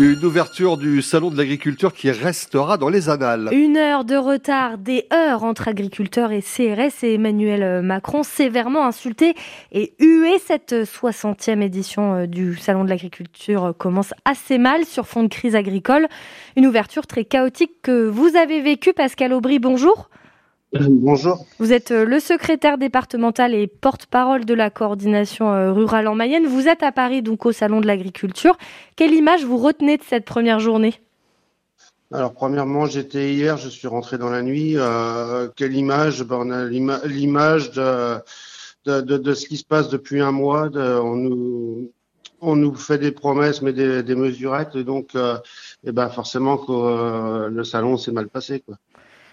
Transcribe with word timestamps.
Une 0.00 0.24
ouverture 0.24 0.78
du 0.78 1.02
salon 1.02 1.30
de 1.30 1.36
l'agriculture 1.36 1.92
qui 1.92 2.10
restera 2.10 2.78
dans 2.78 2.88
les 2.88 3.10
annales. 3.10 3.50
Une 3.52 3.76
heure 3.76 4.06
de 4.06 4.16
retard, 4.16 4.78
des 4.78 5.04
heures 5.12 5.44
entre 5.44 5.68
agriculteurs 5.68 6.32
et 6.32 6.40
CRS 6.40 7.04
et 7.04 7.12
Emmanuel 7.16 7.82
Macron 7.82 8.22
sévèrement 8.22 8.86
insulté 8.86 9.34
et 9.72 9.92
hué. 10.00 10.38
Cette 10.38 10.72
60e 10.72 11.60
édition 11.60 12.14
euh, 12.14 12.26
du 12.26 12.56
salon 12.56 12.84
de 12.84 12.88
l'agriculture 12.88 13.74
commence 13.76 14.14
assez 14.24 14.56
mal 14.56 14.86
sur 14.86 15.06
fond 15.06 15.22
de 15.22 15.28
crise 15.28 15.54
agricole. 15.54 16.08
Une 16.56 16.66
ouverture 16.66 17.06
très 17.06 17.26
chaotique 17.26 17.72
que 17.82 18.08
vous 18.08 18.36
avez 18.36 18.62
vécue, 18.62 18.94
Pascal 18.94 19.34
Aubry. 19.34 19.58
Bonjour. 19.58 20.08
Bonjour. 20.72 21.44
Vous 21.58 21.72
êtes 21.72 21.90
euh, 21.90 22.04
le 22.04 22.20
secrétaire 22.20 22.78
départemental 22.78 23.54
et 23.54 23.66
porte-parole 23.66 24.44
de 24.44 24.54
la 24.54 24.70
coordination 24.70 25.52
euh, 25.52 25.72
rurale 25.72 26.06
en 26.06 26.14
Mayenne. 26.14 26.46
Vous 26.46 26.68
êtes 26.68 26.84
à 26.84 26.92
Paris, 26.92 27.22
donc 27.22 27.44
au 27.44 27.50
Salon 27.50 27.80
de 27.80 27.88
l'Agriculture. 27.88 28.56
Quelle 28.94 29.12
image 29.12 29.44
vous 29.44 29.56
retenez 29.56 29.96
de 29.96 30.04
cette 30.04 30.24
première 30.24 30.60
journée? 30.60 30.94
Alors, 32.12 32.32
premièrement, 32.32 32.86
j'étais 32.86 33.34
hier, 33.34 33.56
je 33.56 33.68
suis 33.68 33.88
rentré 33.88 34.16
dans 34.16 34.30
la 34.30 34.42
nuit. 34.42 34.74
Euh, 34.76 35.48
quelle 35.56 35.74
image? 35.74 36.22
Ben, 36.22 36.36
On 36.38 36.50
a 36.50 36.64
l'image 36.64 37.72
de, 37.72 38.18
de, 38.84 39.00
de, 39.00 39.34
ce 39.34 39.46
qui 39.46 39.56
se 39.56 39.64
passe 39.64 39.88
depuis 39.88 40.20
un 40.20 40.32
mois. 40.32 40.70
on, 40.72 41.16
nous, 41.16 41.90
on 42.40 42.54
nous 42.54 42.74
fait 42.76 42.98
des 42.98 43.10
promesses, 43.10 43.60
mais 43.60 43.72
des, 43.72 44.04
des 44.04 44.14
mesurettes. 44.14 44.76
Et 44.76 44.84
donc, 44.84 45.16
eh 45.84 45.92
ben, 45.92 46.08
forcément, 46.10 46.58
que, 46.58 47.48
le 47.48 47.64
salon 47.64 47.96
s'est 47.96 48.12
mal 48.12 48.28
passé. 48.28 48.60
Quoi. 48.60 48.76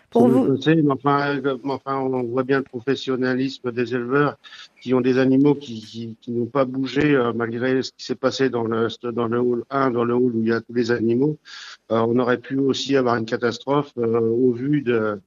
Pour 0.10 0.30
vous 0.30 0.58
enfin, 0.90 1.42
enfin, 1.66 1.98
on 1.98 2.24
voit 2.24 2.44
bien 2.44 2.60
le 2.60 2.64
professionnalisme 2.64 3.72
des 3.74 3.94
éleveurs 3.94 4.38
qui 4.82 4.94
ont 4.94 5.02
des 5.02 5.18
animaux 5.18 5.54
qui, 5.54 6.16
qui, 6.22 6.32
n'ont 6.32 6.46
pas 6.46 6.64
bougé 6.64 7.14
euh, 7.14 7.34
malgré 7.34 7.82
ce 7.84 7.92
qui 7.92 8.06
s'est 8.06 8.16
passé 8.16 8.50
dans 8.50 8.64
le, 8.64 8.88
dans 9.12 9.28
le 9.28 9.40
hall 9.40 9.64
1, 9.70 9.92
dans 9.92 10.06
le 10.06 10.14
hall 10.14 10.36
où 10.36 10.42
il 10.42 10.48
y 10.48 10.54
a 10.54 10.62
tous 10.62 10.74
les 10.74 10.92
animaux. 10.92 11.38
Euh, 11.92 12.00
on 12.00 12.18
aurait 12.20 12.38
pu 12.38 12.58
aussi 12.58 12.96
avoir 12.96 13.18
une 13.18 13.26
catastrophe 13.26 13.92
euh, 13.98 14.20
au 14.20 14.54
vu 14.54 14.82
de, 14.82 15.20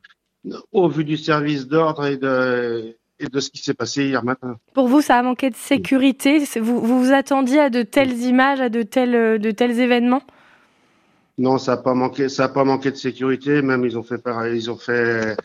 au 0.72 0.88
vu 0.88 1.04
du 1.04 1.18
service 1.18 1.68
d'ordre 1.68 2.06
et 2.06 2.16
de, 2.16 2.96
et 3.18 3.26
de 3.26 3.40
ce 3.40 3.50
qui 3.50 3.62
s'est 3.62 3.74
passé 3.74 4.06
hier 4.06 4.24
matin. 4.24 4.56
Pour 4.72 4.88
vous, 4.88 5.02
ça 5.02 5.16
a 5.16 5.22
manqué 5.22 5.50
de 5.50 5.56
sécurité. 5.56 6.38
Vous 6.58 6.80
vous, 6.80 7.04
vous 7.04 7.12
attendiez 7.12 7.60
à 7.60 7.68
de 7.68 7.82
telles 7.82 8.18
images, 8.22 8.62
à 8.62 8.70
de 8.70 8.82
tels, 8.82 9.38
de 9.38 9.50
tels 9.50 9.78
événements? 9.78 10.22
Non, 11.40 11.56
ça 11.56 11.76
n'a 11.76 11.82
pas 11.82 11.94
manqué, 11.94 12.28
ça 12.28 12.44
a 12.44 12.48
pas 12.50 12.64
manqué 12.64 12.90
de 12.90 12.96
sécurité. 12.96 13.62
Même 13.62 13.82
ils 13.86 13.96
ont 13.96 14.02
fait 14.02 14.18
pareil, 14.18 14.58
ils 14.58 14.70
ont 14.70 14.76
fait, 14.76 15.36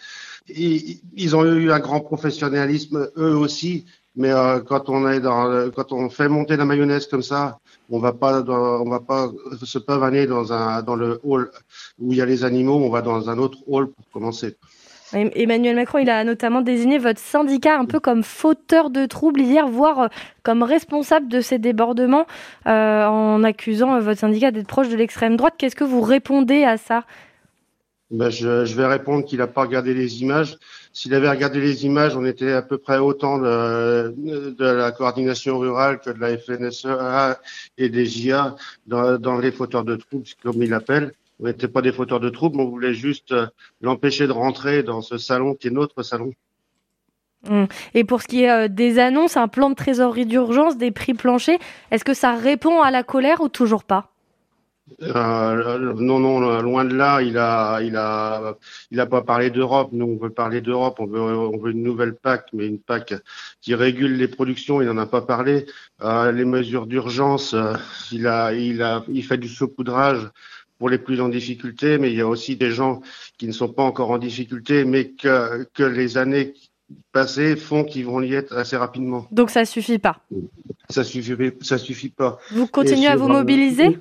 ils, 0.49 1.35
ont 1.37 1.45
eu 1.45 1.71
un 1.71 1.79
grand 1.79 2.01
professionnalisme 2.01 3.09
eux 3.17 3.37
aussi. 3.37 3.85
Mais 4.17 4.31
euh, 4.31 4.59
quand 4.59 4.89
on 4.89 5.09
est 5.09 5.21
dans, 5.21 5.71
quand 5.71 5.93
on 5.93 6.09
fait 6.09 6.27
monter 6.27 6.57
la 6.57 6.65
mayonnaise 6.65 7.07
comme 7.07 7.23
ça, 7.23 7.59
on 7.89 7.99
va 7.99 8.11
pas, 8.11 8.41
on 8.43 8.89
va 8.89 8.99
pas 8.99 9.31
se 9.63 9.79
pavaner 9.79 10.25
dans 10.27 10.51
un, 10.51 10.83
dans 10.83 10.95
le 10.95 11.21
hall 11.23 11.49
où 11.97 12.11
il 12.11 12.17
y 12.17 12.21
a 12.21 12.25
les 12.25 12.43
animaux. 12.43 12.75
On 12.75 12.89
va 12.89 13.01
dans 13.01 13.29
un 13.29 13.37
autre 13.37 13.59
hall 13.65 13.89
pour 13.89 14.09
commencer. 14.11 14.57
Emmanuel 15.13 15.75
Macron, 15.75 15.99
il 15.99 16.09
a 16.09 16.23
notamment 16.23 16.61
désigné 16.61 16.97
votre 16.97 17.19
syndicat 17.19 17.77
un 17.77 17.85
peu 17.85 17.99
comme 17.99 18.23
fauteur 18.23 18.89
de 18.89 19.05
troubles 19.05 19.41
hier, 19.41 19.67
voire 19.67 19.99
euh, 19.99 20.07
comme 20.43 20.63
responsable 20.63 21.27
de 21.27 21.41
ces 21.41 21.59
débordements, 21.59 22.25
euh, 22.67 23.05
en 23.05 23.43
accusant 23.43 23.95
euh, 23.95 23.99
votre 23.99 24.19
syndicat 24.19 24.51
d'être 24.51 24.67
proche 24.67 24.89
de 24.89 24.95
l'extrême 24.95 25.37
droite. 25.37 25.55
Qu'est-ce 25.57 25.75
que 25.75 25.83
vous 25.83 26.01
répondez 26.01 26.63
à 26.63 26.77
ça? 26.77 27.03
Ben 28.11 28.29
je, 28.29 28.75
vais 28.75 28.85
répondre 28.85 29.25
qu'il 29.25 29.39
n'a 29.39 29.47
pas 29.47 29.61
regardé 29.61 29.93
les 29.93 30.21
images. 30.21 30.57
S'il 30.93 31.13
avait 31.13 31.29
regardé 31.29 31.59
les 31.59 31.85
images, 31.85 32.15
on 32.15 32.23
était 32.23 32.51
à 32.51 32.61
peu 32.61 32.77
près 32.77 32.99
autant 32.99 33.39
de, 33.39 34.55
la 34.59 34.91
coordination 34.91 35.57
rurale 35.57 35.99
que 35.99 36.11
de 36.11 36.19
la 36.19 36.37
FNSEA 36.37 37.39
et 37.77 37.89
des 37.89 38.05
JA 38.05 38.55
dans, 38.85 39.17
dans 39.17 39.37
les 39.39 39.51
fauteurs 39.51 39.83
de 39.83 39.95
troubles, 39.95 40.27
comme 40.43 40.61
il 40.61 40.73
appelle. 40.73 41.13
On 41.39 41.45
n'était 41.45 41.67
pas 41.67 41.81
des 41.81 41.91
fauteurs 41.91 42.19
de 42.19 42.29
troubles, 42.29 42.59
on 42.59 42.69
voulait 42.69 42.93
juste 42.93 43.31
euh, 43.31 43.47
l'empêcher 43.81 44.27
de 44.27 44.31
rentrer 44.31 44.83
dans 44.83 45.01
ce 45.01 45.17
salon 45.17 45.53
qui 45.53 45.67
est 45.67 45.71
notre 45.71 46.01
salon. 46.01 46.31
Hum. 47.49 47.67
Et 47.93 48.03
pour 48.03 48.21
ce 48.21 48.27
qui 48.27 48.43
est 48.43 48.49
euh, 48.49 48.67
des 48.67 48.99
annonces, 48.99 49.37
un 49.37 49.47
plan 49.47 49.69
de 49.69 49.75
trésorerie 49.75 50.25
d'urgence, 50.25 50.77
des 50.77 50.91
prix 50.91 51.13
planchers, 51.13 51.59
est-ce 51.91 52.05
que 52.05 52.13
ça 52.13 52.35
répond 52.35 52.81
à 52.81 52.89
la 52.89 53.03
colère 53.03 53.41
ou 53.41 53.49
toujours 53.49 53.83
pas? 53.83 54.11
Euh, 55.01 55.93
non, 55.95 56.19
non, 56.19 56.61
loin 56.61 56.85
de 56.85 56.95
là. 56.95 57.21
Il 57.21 57.37
a, 57.37 57.81
il 57.81 57.97
a, 57.97 58.55
il 58.91 58.99
a 58.99 59.05
pas 59.07 59.21
parlé 59.21 59.49
d'Europe. 59.49 59.89
Nous, 59.91 60.05
on 60.05 60.23
veut 60.23 60.29
parler 60.29 60.61
d'Europe. 60.61 60.97
On 60.99 61.07
veut, 61.07 61.19
on 61.19 61.57
veut 61.57 61.71
une 61.71 61.83
nouvelle 61.83 62.15
PAC, 62.15 62.47
mais 62.53 62.67
une 62.67 62.79
PAC 62.79 63.15
qui 63.61 63.73
régule 63.73 64.15
les 64.15 64.27
productions. 64.27 64.81
Il 64.81 64.87
n'en 64.87 64.97
a 64.97 65.07
pas 65.07 65.21
parlé. 65.21 65.65
les 66.01 66.45
mesures 66.45 66.85
d'urgence, 66.85 67.55
il 68.11 68.27
a, 68.27 68.53
il 68.53 68.83
a, 68.83 69.03
il 69.07 69.23
fait 69.23 69.37
du 69.37 69.49
saupoudrage 69.49 70.29
pour 70.77 70.89
les 70.89 70.97
plus 70.97 71.21
en 71.21 71.29
difficulté, 71.29 71.97
mais 71.97 72.11
il 72.11 72.17
y 72.17 72.21
a 72.21 72.27
aussi 72.27 72.55
des 72.55 72.71
gens 72.71 73.01
qui 73.37 73.47
ne 73.47 73.53
sont 73.53 73.69
pas 73.69 73.83
encore 73.83 74.11
en 74.11 74.17
difficulté, 74.17 74.85
mais 74.85 75.09
que, 75.09 75.67
que 75.73 75.83
les 75.83 76.17
années 76.17 76.53
passées 77.11 77.55
font 77.55 77.83
qu'ils 77.83 78.05
vont 78.05 78.21
y 78.21 78.33
être 78.33 78.55
assez 78.55 78.77
rapidement. 78.77 79.27
Donc 79.31 79.49
ça 79.49 79.65
suffit 79.65 79.99
pas. 79.99 80.19
Ça 80.89 81.03
suffit, 81.03 81.33
ça 81.61 81.77
suffit 81.77 82.09
pas. 82.09 82.39
Vous 82.51 82.67
continuez 82.67 83.07
à 83.07 83.15
vous 83.15 83.27
mobiliser? 83.27 83.97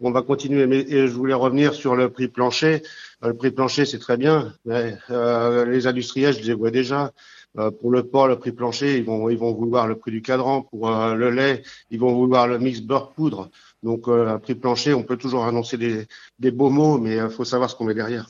On 0.00 0.10
va 0.10 0.20
continuer, 0.20 0.66
mais 0.66 0.86
je 0.90 1.12
voulais 1.12 1.32
revenir 1.32 1.72
sur 1.72 1.96
le 1.96 2.10
prix 2.10 2.28
plancher. 2.28 2.82
Euh, 3.24 3.28
le 3.28 3.34
prix 3.34 3.50
plancher, 3.50 3.86
c'est 3.86 3.98
très 3.98 4.18
bien, 4.18 4.52
mais 4.66 4.94
euh, 5.10 5.64
les 5.64 5.86
industriels, 5.86 6.34
je 6.34 6.46
les 6.46 6.52
vois 6.52 6.70
déjà. 6.70 7.12
Euh, 7.58 7.70
pour 7.70 7.90
le 7.90 8.02
porc, 8.02 8.28
le 8.28 8.38
prix 8.38 8.52
plancher, 8.52 8.98
ils 8.98 9.04
vont, 9.04 9.28
ils 9.30 9.38
vont 9.38 9.52
vouloir 9.54 9.86
le 9.86 9.96
prix 9.96 10.10
du 10.10 10.22
cadran. 10.22 10.62
Pour 10.62 10.88
euh, 10.88 11.14
le 11.14 11.30
lait, 11.30 11.62
ils 11.90 11.98
vont 11.98 12.14
vouloir 12.14 12.46
le 12.46 12.58
mix 12.58 12.80
beurre-poudre. 12.80 13.50
Donc, 13.82 14.08
euh, 14.08 14.28
un 14.28 14.38
prix 14.38 14.54
plancher, 14.54 14.94
on 14.94 15.02
peut 15.02 15.16
toujours 15.16 15.44
annoncer 15.44 15.78
des, 15.78 16.06
des 16.38 16.50
beaux 16.50 16.70
mots, 16.70 16.98
mais 16.98 17.16
il 17.16 17.30
faut 17.30 17.44
savoir 17.44 17.70
ce 17.70 17.76
qu'on 17.76 17.84
met 17.84 17.94
derrière. 17.94 18.28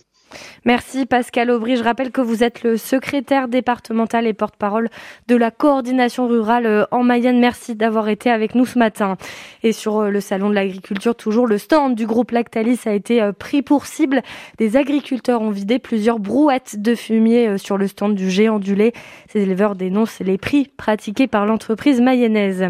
Merci 0.64 1.06
Pascal 1.06 1.50
Aubry. 1.50 1.76
Je 1.76 1.84
rappelle 1.84 2.10
que 2.10 2.20
vous 2.20 2.42
êtes 2.42 2.62
le 2.62 2.76
secrétaire 2.76 3.48
départemental 3.48 4.26
et 4.26 4.32
porte-parole 4.32 4.88
de 5.28 5.36
la 5.36 5.50
coordination 5.50 6.26
rurale 6.26 6.66
euh, 6.66 6.84
en 6.90 7.02
Mayenne. 7.02 7.38
Merci 7.38 7.74
d'avoir 7.74 8.08
été 8.08 8.30
avec 8.30 8.54
nous 8.54 8.66
ce 8.66 8.78
matin. 8.78 9.16
Et 9.62 9.72
sur 9.72 10.00
euh, 10.00 10.10
le 10.10 10.20
salon 10.20 10.50
de 10.50 10.54
l'agriculture, 10.54 11.14
toujours 11.14 11.46
le 11.46 11.58
stand 11.58 11.94
du 11.94 12.06
groupe 12.06 12.30
Lactalis 12.30 12.80
a 12.86 12.92
été 12.92 13.22
euh, 13.22 13.32
pris 13.32 13.62
pour 13.62 13.86
cible. 13.86 14.22
Des 14.58 14.76
agriculteurs 14.76 15.42
ont 15.42 15.50
vidé 15.50 15.78
plusieurs 15.78 16.18
brouettes 16.18 16.80
de 16.80 16.94
fumier 16.94 17.58
sur 17.58 17.78
le 17.78 17.86
stand 17.86 18.14
du 18.14 18.30
géant 18.30 18.58
du 18.58 18.74
lait. 18.74 18.92
Ces 19.28 19.42
éleveurs 19.42 19.76
dénoncent 19.76 20.20
les 20.20 20.38
prix 20.38 20.70
pratiqués 20.76 21.26
par 21.26 21.46
l'entreprise 21.46 22.00
mayonnaise. 22.00 22.66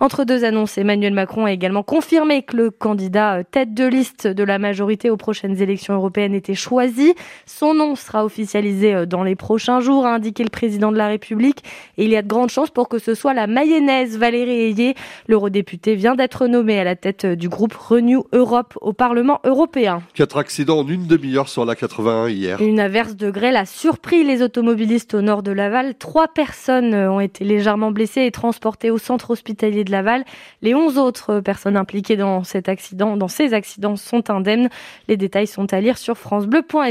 Entre 0.00 0.24
deux 0.24 0.44
annonces, 0.44 0.78
Emmanuel 0.78 1.14
Macron 1.14 1.46
a 1.46 1.52
également 1.52 1.82
confirmé 1.82 2.42
que 2.42 2.56
le 2.56 2.70
candidat 2.70 3.42
tête 3.44 3.74
de 3.74 3.84
liste 3.84 4.26
de 4.26 4.44
la 4.44 4.58
majorité 4.58 5.10
aux 5.10 5.16
prochaines 5.16 5.60
élections 5.60 5.94
européennes 5.94 6.34
était 6.34 6.54
choisi 6.54 7.09
son 7.46 7.74
nom 7.74 7.94
sera 7.96 8.24
officialisé 8.24 8.94
euh, 8.94 9.06
dans 9.06 9.22
les 9.22 9.36
prochains 9.36 9.80
jours, 9.80 10.06
a 10.06 10.14
indiqué 10.14 10.42
le 10.42 10.50
président 10.50 10.92
de 10.92 10.96
la 10.96 11.08
République. 11.08 11.62
Et 11.98 12.04
il 12.04 12.10
y 12.10 12.16
a 12.16 12.22
de 12.22 12.28
grandes 12.28 12.50
chances 12.50 12.70
pour 12.70 12.88
que 12.88 12.98
ce 12.98 13.14
soit 13.14 13.34
la 13.34 13.46
mayonnaise 13.46 14.18
Valérie 14.18 14.62
Ayé. 14.70 14.94
L'eurodéputé 15.28 15.94
vient 15.94 16.14
d'être 16.14 16.46
nommé 16.46 16.78
à 16.78 16.84
la 16.84 16.96
tête 16.96 17.24
euh, 17.24 17.36
du 17.36 17.48
groupe 17.48 17.74
Renew 17.74 18.24
Europe 18.32 18.78
au 18.80 18.92
Parlement 18.92 19.40
européen. 19.44 20.02
Quatre 20.14 20.38
accidents 20.38 20.80
en 20.80 20.88
une 20.88 21.06
demi-heure 21.06 21.48
sur 21.48 21.64
la 21.64 21.74
81 21.74 22.28
hier. 22.28 22.60
Une 22.60 22.80
averse 22.80 23.16
de 23.16 23.30
grêle 23.30 23.56
a 23.56 23.66
surpris 23.66 24.24
les 24.24 24.42
automobilistes 24.42 25.14
au 25.14 25.22
nord 25.22 25.42
de 25.42 25.52
Laval. 25.52 25.94
Trois 25.96 26.28
personnes 26.28 26.94
euh, 26.94 27.10
ont 27.10 27.20
été 27.20 27.44
légèrement 27.44 27.90
blessées 27.90 28.22
et 28.22 28.30
transportées 28.30 28.90
au 28.90 28.98
centre 28.98 29.30
hospitalier 29.30 29.84
de 29.84 29.90
Laval. 29.90 30.24
Les 30.62 30.74
onze 30.74 30.98
autres 30.98 31.40
personnes 31.40 31.76
impliquées 31.76 32.16
dans 32.16 32.44
cet 32.44 32.68
accident, 32.68 33.16
dans 33.16 33.28
ces 33.28 33.54
accidents, 33.54 33.96
sont 33.96 34.30
indemnes. 34.30 34.68
Les 35.08 35.16
détails 35.16 35.46
sont 35.46 35.72
à 35.72 35.80
lire 35.80 35.98
sur 35.98 36.16
francebleu.fr. 36.16 36.89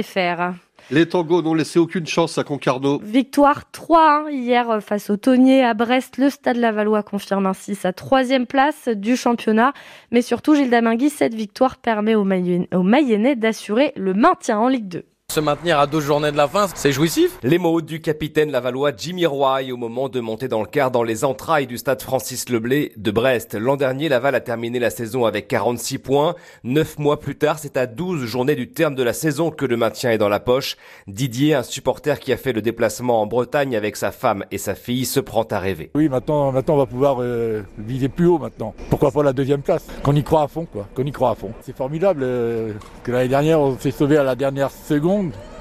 Les 0.92 1.08
tangos 1.08 1.44
n'ont 1.44 1.54
laissé 1.54 1.78
aucune 1.78 2.08
chance 2.08 2.40
à 2.40 2.44
Concarneau. 2.44 3.00
Victoire 3.04 3.66
3-1 3.72 4.32
hier 4.32 4.82
face 4.82 5.12
au 5.12 5.18
Tonnier 5.18 5.64
à 5.64 5.76
Brest. 5.76 6.18
Le 6.18 6.32
Stade 6.32 6.58
Lavallois 6.58 7.04
confirme 7.04 7.46
ainsi 7.46 7.76
sa 7.76 7.94
troisième 7.94 8.48
place 8.48 8.88
du 8.88 9.16
championnat. 9.16 9.74
Mais 10.12 10.24
surtout, 10.24 10.56
Gilles 10.56 10.72
Damingui, 10.72 11.12
cette 11.12 11.36
victoire 11.36 11.78
permet 11.78 12.16
aux 12.16 12.24
Mayennais 12.24 13.36
d'assurer 13.36 13.94
le 13.96 14.16
maintien 14.16 14.58
en 14.58 14.68
Ligue 14.68 14.88
2. 14.88 15.06
Se 15.32 15.40
maintenir 15.40 15.78
à 15.78 15.86
deux 15.86 16.00
journées 16.00 16.32
de 16.32 16.38
la 16.38 16.48
fin, 16.48 16.66
c'est 16.74 16.92
jouissif 16.92 17.38
Les 17.44 17.60
mots 17.60 17.82
du 17.82 18.02
capitaine 18.02 18.50
lavallois 18.50 18.94
Jimmy 18.98 19.28
Roy 19.28 19.72
au 19.72 19.78
moment 19.78 20.10
de 20.10 20.20
monter 20.20 20.48
dans 20.48 20.62
le 20.62 20.66
quart 20.66 20.90
dans 20.90 21.04
les 21.04 21.24
entrailles 21.24 21.68
du 21.68 21.78
stade 21.78 22.02
Francis 22.02 22.50
Leblé 22.50 22.94
de 22.98 23.12
Brest. 23.12 23.54
L'an 23.54 23.76
dernier, 23.76 24.10
Laval 24.10 24.34
a 24.34 24.40
terminé 24.40 24.80
la 24.80 24.90
saison 24.90 25.26
avec 25.26 25.48
46 25.48 26.00
points. 26.00 26.34
Neuf 26.64 26.98
mois 26.98 27.20
plus 27.20 27.36
tard, 27.36 27.60
c'est 27.60 27.78
à 27.78 27.86
12 27.86 28.26
journées 28.26 28.56
du 28.56 28.72
terme 28.72 28.96
de 28.96 29.04
la 29.04 29.14
saison 29.14 29.52
que 29.52 29.66
le 29.66 29.78
maintien 29.78 30.10
est 30.10 30.18
dans 30.18 30.30
la 30.30 30.40
poche. 30.40 30.78
Didier, 31.06 31.54
un 31.54 31.62
supporter 31.62 32.20
qui 32.20 32.34
a 32.34 32.38
fait 32.38 32.52
le 32.52 32.64
déplacement 32.64 33.22
en 33.22 33.28
Bretagne 33.28 33.76
avec 33.76 33.98
sa 33.98 34.10
femme 34.10 34.46
et 34.50 34.58
sa 34.58 34.74
fille, 34.74 35.06
se 35.06 35.20
prend 35.20 35.44
à 35.44 35.60
rêver. 35.60 35.92
Oui, 35.94 36.10
maintenant, 36.10 36.52
maintenant 36.52 36.74
on 36.74 36.78
va 36.78 36.86
pouvoir 36.88 37.18
euh, 37.20 37.62
viser 37.78 38.10
plus 38.10 38.26
haut 38.26 38.40
maintenant. 38.40 38.74
Pourquoi 38.90 39.12
pas 39.12 39.22
la 39.22 39.34
deuxième 39.34 39.62
place? 39.62 39.86
Qu'on 40.02 40.16
y 40.16 40.24
croit 40.24 40.42
à 40.42 40.48
fond, 40.48 40.66
quoi. 40.66 40.88
Qu'on 40.96 41.06
y 41.06 41.12
croit 41.12 41.30
à 41.30 41.36
fond. 41.36 41.52
C'est 41.62 41.78
formidable 41.78 42.22
euh, 42.24 42.74
que 43.04 43.12
l'année 43.12 43.28
dernière, 43.28 43.60
on 43.60 43.78
s'est 43.78 43.92
sauvé 43.92 44.18
à 44.18 44.24
la 44.24 44.34
dernière 44.34 44.72
seconde 44.72 45.19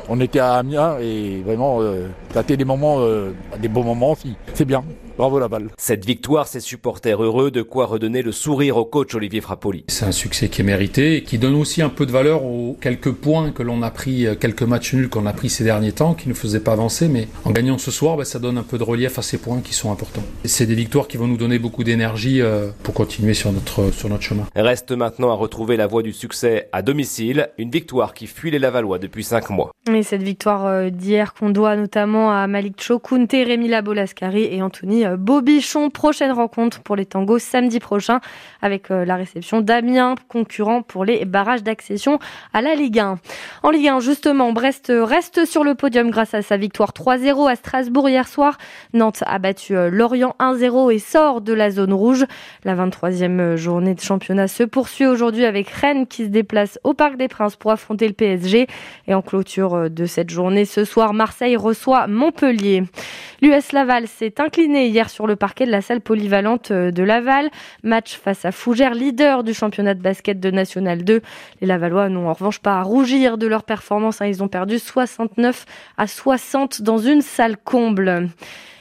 on 0.08 0.20
était 0.20 0.38
à 0.38 0.54
Amiens 0.54 0.96
et 1.00 1.42
vraiment, 1.44 1.78
euh, 1.80 2.08
a 2.34 2.40
été 2.40 2.56
des 2.56 2.64
moments, 2.64 2.96
euh, 3.00 3.32
des 3.58 3.68
beaux 3.68 3.82
moments 3.82 4.12
aussi. 4.12 4.36
C'est 4.54 4.64
bien. 4.64 4.82
Bravo 5.18 5.40
Laval. 5.40 5.70
Cette 5.76 6.06
victoire, 6.06 6.46
ses 6.46 6.60
supporters 6.60 7.20
heureux, 7.20 7.50
de 7.50 7.62
quoi 7.62 7.86
redonner 7.86 8.22
le 8.22 8.30
sourire 8.30 8.76
au 8.76 8.84
coach 8.84 9.16
Olivier 9.16 9.40
Frappoli. 9.40 9.84
C'est 9.88 10.04
un 10.04 10.12
succès 10.12 10.48
qui 10.48 10.60
est 10.60 10.64
mérité 10.64 11.16
et 11.16 11.22
qui 11.24 11.38
donne 11.38 11.56
aussi 11.56 11.82
un 11.82 11.88
peu 11.88 12.06
de 12.06 12.12
valeur 12.12 12.44
aux 12.44 12.78
quelques 12.80 13.10
points 13.10 13.50
que 13.50 13.64
l'on 13.64 13.82
a 13.82 13.90
pris, 13.90 14.28
euh, 14.28 14.36
quelques 14.36 14.62
matchs 14.62 14.94
nuls 14.94 15.08
qu'on 15.08 15.26
a 15.26 15.32
pris 15.32 15.50
ces 15.50 15.64
derniers 15.64 15.90
temps, 15.90 16.14
qui 16.14 16.28
ne 16.28 16.34
faisaient 16.34 16.60
pas 16.60 16.70
avancer, 16.70 17.08
mais 17.08 17.26
en 17.44 17.50
gagnant 17.50 17.78
ce 17.78 17.90
soir, 17.90 18.16
bah, 18.16 18.24
ça 18.24 18.38
donne 18.38 18.58
un 18.58 18.62
peu 18.62 18.78
de 18.78 18.84
relief 18.84 19.18
à 19.18 19.22
ces 19.22 19.38
points 19.38 19.60
qui 19.60 19.74
sont 19.74 19.90
importants. 19.90 20.22
C'est 20.44 20.66
des 20.66 20.76
victoires 20.76 21.08
qui 21.08 21.16
vont 21.16 21.26
nous 21.26 21.36
donner 21.36 21.58
beaucoup 21.58 21.82
d'énergie 21.82 22.40
euh, 22.40 22.68
pour 22.84 22.94
continuer 22.94 23.34
sur 23.34 23.50
notre, 23.50 23.92
sur 23.92 24.08
notre 24.08 24.22
chemin. 24.22 24.44
Reste 24.54 24.92
maintenant 24.92 25.32
à 25.32 25.34
retrouver 25.34 25.76
la 25.76 25.88
voie 25.88 26.04
du 26.04 26.12
succès 26.12 26.68
à 26.70 26.82
domicile, 26.82 27.48
une 27.58 27.72
victoire 27.72 28.14
qui 28.14 28.28
fuit 28.28 28.52
les 28.52 28.60
Lavallois 28.60 29.00
depuis 29.00 29.24
cinq 29.24 29.50
mois. 29.50 29.72
Et 29.92 30.04
cette 30.04 30.22
victoire 30.22 30.64
euh, 30.66 30.90
d'hier 30.90 31.34
qu'on 31.34 31.50
doit 31.50 31.74
notamment 31.74 32.30
à 32.30 32.46
Malik 32.46 32.80
Chokunte, 32.80 33.32
Rémi 33.32 33.66
Labolascari 33.66 34.44
et 34.44 34.62
Anthony 34.62 35.07
Bobichon. 35.16 35.90
Prochaine 35.90 36.32
rencontre 36.32 36.80
pour 36.80 36.96
les 36.96 37.06
tangos 37.06 37.38
samedi 37.38 37.80
prochain 37.80 38.20
avec 38.62 38.88
la 38.88 39.16
réception 39.16 39.60
d'Amiens, 39.60 40.16
concurrent 40.28 40.82
pour 40.82 41.04
les 41.04 41.24
barrages 41.24 41.62
d'accession 41.62 42.18
à 42.52 42.60
la 42.60 42.74
Ligue 42.74 42.98
1. 42.98 43.18
En 43.62 43.70
Ligue 43.70 43.88
1, 43.88 44.00
justement, 44.00 44.52
Brest 44.52 44.92
reste 44.94 45.44
sur 45.44 45.64
le 45.64 45.74
podium 45.74 46.10
grâce 46.10 46.34
à 46.34 46.42
sa 46.42 46.56
victoire 46.56 46.90
3-0 46.90 47.50
à 47.50 47.56
Strasbourg 47.56 48.08
hier 48.08 48.26
soir. 48.26 48.58
Nantes 48.92 49.22
a 49.26 49.38
battu 49.38 49.74
Lorient 49.90 50.34
1-0 50.40 50.92
et 50.92 50.98
sort 50.98 51.40
de 51.40 51.52
la 51.52 51.70
zone 51.70 51.92
rouge. 51.92 52.26
La 52.64 52.74
23e 52.74 53.56
journée 53.56 53.94
de 53.94 54.00
championnat 54.00 54.48
se 54.48 54.62
poursuit 54.62 55.06
aujourd'hui 55.06 55.44
avec 55.44 55.68
Rennes 55.68 56.06
qui 56.06 56.24
se 56.24 56.30
déplace 56.30 56.78
au 56.84 56.94
Parc 56.94 57.16
des 57.16 57.28
Princes 57.28 57.56
pour 57.56 57.70
affronter 57.70 58.06
le 58.06 58.14
PSG. 58.14 58.66
Et 59.06 59.14
en 59.14 59.22
clôture 59.22 59.90
de 59.90 60.06
cette 60.06 60.30
journée, 60.30 60.64
ce 60.64 60.84
soir, 60.84 61.14
Marseille 61.14 61.56
reçoit 61.56 62.06
Montpellier. 62.06 62.84
L'US 63.40 63.72
Laval 63.72 64.08
s'est 64.08 64.40
incliné 64.40 64.88
hier 64.88 65.08
sur 65.08 65.28
le 65.28 65.36
parquet 65.36 65.64
de 65.64 65.70
la 65.70 65.80
salle 65.80 66.00
polyvalente 66.00 66.72
de 66.72 67.02
Laval. 67.04 67.50
Match 67.84 68.16
face 68.16 68.44
à 68.44 68.50
Fougères, 68.50 68.94
leader 68.94 69.44
du 69.44 69.54
championnat 69.54 69.94
de 69.94 70.02
basket 70.02 70.40
de 70.40 70.50
National 70.50 71.04
2. 71.04 71.22
Les 71.60 71.66
Lavallois 71.66 72.08
n'ont 72.08 72.28
en 72.28 72.32
revanche 72.32 72.58
pas 72.58 72.78
à 72.78 72.82
rougir 72.82 73.38
de 73.38 73.46
leur 73.46 73.62
performance. 73.62 74.20
Hein. 74.20 74.26
Ils 74.26 74.42
ont 74.42 74.48
perdu 74.48 74.80
69 74.80 75.66
à 75.96 76.08
60 76.08 76.82
dans 76.82 76.98
une 76.98 77.22
salle 77.22 77.56
comble. 77.56 78.28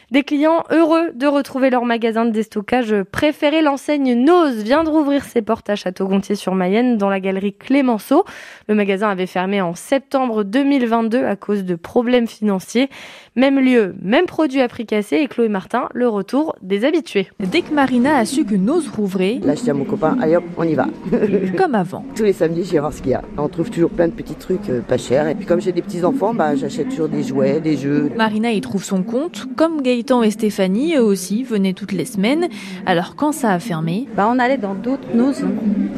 Des 0.09 0.23
clients 0.23 0.63
heureux 0.71 1.11
de 1.15 1.27
retrouver 1.27 1.69
leur 1.69 1.83
magasin 1.83 2.23
de 2.23 2.31
déstockage 2.31 2.95
préféré. 3.11 3.61
L'enseigne 3.61 4.13
Nose 4.13 4.63
vient 4.63 4.85
de 4.85 4.89
rouvrir 4.89 5.25
ses 5.25 5.41
portes 5.41 5.69
à 5.69 5.75
Château-Gontier-sur-Mayenne 5.75 6.97
dans 6.97 7.09
la 7.09 7.19
galerie 7.19 7.53
Clémenceau. 7.53 8.23
Le 8.69 8.75
magasin 8.75 9.09
avait 9.09 9.25
fermé 9.25 9.59
en 9.59 9.75
septembre 9.75 10.43
2022 10.45 11.25
à 11.25 11.35
cause 11.35 11.65
de 11.65 11.75
problèmes 11.75 12.25
financiers. 12.25 12.89
Même 13.35 13.59
lieu, 13.59 13.95
même 14.01 14.27
produit 14.27 14.61
à 14.61 14.69
prix 14.69 14.85
cassé 14.85 15.17
et 15.17 15.27
Chloé 15.27 15.49
Martin, 15.49 15.89
le 15.93 16.07
retour 16.07 16.55
des 16.61 16.85
habitués. 16.85 17.27
Dès 17.39 17.61
que 17.61 17.73
Marina 17.73 18.15
a 18.15 18.23
su 18.23 18.45
que 18.45 18.55
Nose 18.55 18.87
rouvrait, 18.87 19.39
là 19.43 19.55
je 19.55 19.61
dis 19.61 19.69
à 19.69 19.73
mon 19.73 19.83
copain, 19.83 20.17
allez 20.21 20.37
hop, 20.37 20.45
on 20.57 20.63
y 20.63 20.73
va. 20.73 20.87
comme 21.57 21.75
avant. 21.75 22.05
Tous 22.15 22.23
les 22.23 22.33
samedis, 22.33 22.63
je 22.63 22.71
vais 22.71 22.79
voir 22.79 22.93
ce 22.93 23.01
qu'il 23.01 23.11
y 23.11 23.13
a. 23.13 23.21
On 23.37 23.49
trouve 23.49 23.69
toujours 23.69 23.91
plein 23.91 24.07
de 24.07 24.13
petits 24.13 24.35
trucs 24.35 24.69
euh, 24.69 24.79
pas 24.79 24.97
chers. 24.97 25.27
Et 25.27 25.35
puis 25.35 25.45
comme 25.45 25.59
j'ai 25.59 25.73
des 25.73 25.81
petits 25.81 26.05
enfants, 26.05 26.33
bah, 26.33 26.55
j'achète 26.55 26.87
toujours 26.89 27.09
des 27.09 27.23
jouets, 27.23 27.59
des 27.59 27.75
jeux. 27.75 28.09
Marina 28.15 28.51
y 28.51 28.61
trouve 28.61 28.85
son 28.85 29.03
compte, 29.03 29.45
comme 29.57 29.81
Gaëtan 29.97 30.21
et 30.21 30.29
Stéphanie, 30.29 30.95
eux 30.95 31.01
aussi, 31.01 31.43
venaient 31.43 31.73
toutes 31.73 31.91
les 31.91 32.05
semaines. 32.05 32.49
Alors 32.85 33.15
quand 33.15 33.31
ça 33.31 33.51
a 33.51 33.57
fermé, 33.57 34.07
bah, 34.15 34.29
on 34.31 34.37
allait 34.37 34.57
dans 34.57 34.75
d'autres 34.75 35.07
Nose, 35.15 35.43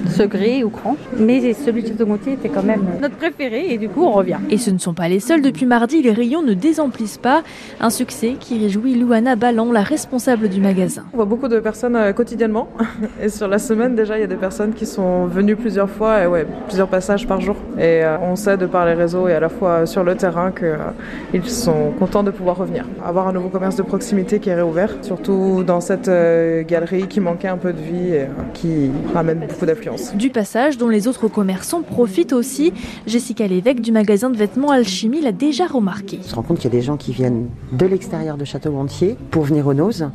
Segré 0.07 0.63
ou 0.63 0.69
Cran. 0.69 0.95
Mais 1.17 1.53
celui 1.53 1.83
de 1.83 1.89
Château-Gontier 1.89 2.33
était 2.33 2.47
quand 2.47 2.63
même 2.63 2.81
notre 3.01 3.15
préféré 3.15 3.73
et 3.73 3.77
du 3.77 3.89
coup 3.89 4.03
on 4.03 4.11
revient. 4.11 4.37
Et 4.49 4.57
ce 4.57 4.71
ne 4.71 4.77
sont 4.77 4.93
pas 4.93 5.09
les 5.09 5.19
seuls. 5.19 5.41
Depuis 5.41 5.65
mardi, 5.65 6.01
les 6.01 6.13
rayons 6.13 6.41
ne 6.41 6.53
désemplissent 6.53 7.17
pas. 7.17 7.43
Un 7.81 7.89
succès 7.89 8.35
qui 8.39 8.57
réjouit 8.57 8.95
Louana 8.95 9.35
Ballon, 9.35 9.73
la 9.73 9.83
responsable 9.83 10.47
du 10.47 10.61
magasin. 10.61 11.03
On 11.11 11.17
voit 11.17 11.25
beaucoup 11.25 11.49
de 11.49 11.59
personnes 11.59 11.97
euh, 11.97 12.13
quotidiennement. 12.13 12.69
Et 13.21 13.27
sur 13.27 13.49
la 13.49 13.59
semaine, 13.59 13.95
déjà, 13.95 14.17
il 14.17 14.21
y 14.21 14.23
a 14.23 14.27
des 14.27 14.35
personnes 14.35 14.73
qui 14.73 14.85
sont 14.85 15.25
venues 15.25 15.57
plusieurs 15.57 15.89
fois, 15.89 16.23
et 16.23 16.27
ouais, 16.27 16.47
plusieurs 16.67 16.87
passages 16.87 17.27
par 17.27 17.41
jour. 17.41 17.57
Et 17.77 18.03
euh, 18.03 18.17
on 18.21 18.37
sait 18.37 18.55
de 18.55 18.65
par 18.65 18.85
les 18.85 18.93
réseaux 18.93 19.27
et 19.27 19.33
à 19.33 19.39
la 19.39 19.49
fois 19.49 19.85
sur 19.85 20.03
le 20.03 20.15
terrain 20.15 20.51
qu'ils 20.51 21.49
sont 21.49 21.91
contents 21.99 22.23
de 22.23 22.31
pouvoir 22.31 22.57
revenir. 22.57 22.85
Avoir 23.05 23.27
un 23.27 23.33
nouveau 23.33 23.49
commerce 23.49 23.75
de 23.75 23.83
proximité 23.89 24.39
qui 24.39 24.49
est 24.49 24.55
réouvert, 24.55 24.91
surtout 25.01 25.63
dans 25.65 25.81
cette 25.81 26.07
euh, 26.09 26.63
galerie 26.63 27.07
qui 27.07 27.19
manquait 27.19 27.47
un 27.47 27.57
peu 27.57 27.73
de 27.73 27.81
vie 27.81 28.13
et 28.13 28.27
qui 28.53 28.91
ramène 29.15 29.39
beaucoup 29.39 29.65
d'affluence. 29.65 30.15
Du 30.15 30.29
passage 30.29 30.77
dont 30.77 30.89
les 30.89 31.07
autres 31.07 31.27
commerçants 31.27 31.81
profitent 31.81 32.33
aussi. 32.33 32.71
Jessica 33.07 33.47
Lévesque 33.47 33.81
du 33.81 33.91
magasin 33.91 34.29
de 34.29 34.37
vêtements 34.37 34.69
Alchimie 34.69 35.21
l'a 35.21 35.31
déjà 35.31 35.65
remarqué. 35.65 36.19
On 36.23 36.27
se 36.27 36.35
rend 36.35 36.43
compte 36.43 36.59
qu'il 36.59 36.71
y 36.71 36.75
a 36.75 36.77
des 36.77 36.85
gens 36.85 36.97
qui 36.97 37.11
viennent 37.11 37.47
de 37.71 37.85
l'extérieur 37.87 38.37
de 38.37 38.45
Château-Gontier 38.45 39.17
pour 39.31 39.43
venir 39.43 39.65
aux 39.65 39.73
Nose 39.73 40.07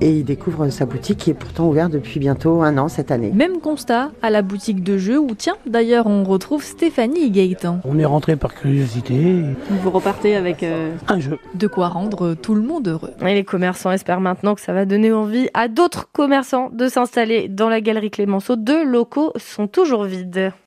et 0.00 0.18
il 0.18 0.24
découvre 0.24 0.68
sa 0.68 0.86
boutique 0.86 1.18
qui 1.18 1.30
est 1.30 1.34
pourtant 1.34 1.68
ouverte 1.68 1.92
depuis 1.92 2.20
bientôt 2.20 2.62
un 2.62 2.78
an 2.78 2.88
cette 2.88 3.10
année. 3.10 3.30
Même 3.34 3.60
constat 3.60 4.10
à 4.22 4.30
la 4.30 4.42
boutique 4.42 4.82
de 4.82 4.98
jeux 4.98 5.18
où, 5.18 5.34
tiens, 5.36 5.56
d'ailleurs, 5.66 6.06
on 6.06 6.24
retrouve 6.24 6.62
Stéphanie 6.62 7.24
et 7.24 7.30
Gaëtan. 7.30 7.80
On 7.84 7.98
est 7.98 8.04
rentré 8.04 8.36
par 8.36 8.54
curiosité. 8.54 9.42
Vous 9.82 9.90
repartez 9.90 10.36
avec 10.36 10.62
euh... 10.62 10.92
un 11.08 11.20
jeu. 11.20 11.38
De 11.54 11.66
quoi 11.66 11.88
rendre 11.88 12.34
tout 12.34 12.54
le 12.54 12.62
monde 12.62 12.88
heureux. 12.88 13.12
Et 13.20 13.34
les 13.34 13.44
commerçants 13.44 13.90
espèrent 13.90 14.20
maintenant 14.20 14.54
que 14.54 14.60
ça 14.60 14.72
va 14.72 14.84
donner 14.84 15.12
envie 15.12 15.48
à 15.54 15.68
d'autres 15.68 16.08
commerçants 16.12 16.70
de 16.72 16.88
s'installer 16.88 17.48
dans 17.48 17.68
la 17.68 17.80
galerie 17.80 18.10
Clémenceau. 18.10 18.56
Deux 18.56 18.84
locaux 18.84 19.32
sont 19.36 19.66
toujours 19.66 20.04
vides. 20.04 20.52